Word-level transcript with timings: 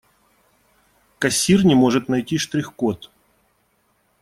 Кассир 1.19 1.63
не 1.63 1.75
может 1.75 2.09
найти 2.09 2.39
штрих-код. 2.39 3.11